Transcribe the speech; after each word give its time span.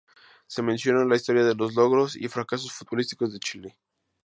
Se 0.47 0.63
menciona 0.63 1.05
la 1.05 1.15
historia 1.15 1.43
de 1.43 1.53
los 1.53 1.75
logros 1.75 2.15
y 2.15 2.27
fracasos 2.27 2.71
futbolísticos 2.73 3.31
de 3.33 3.39
Chile. 3.39 3.77